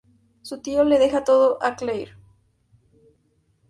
[0.41, 2.15] Su tío le deja todo a Clare.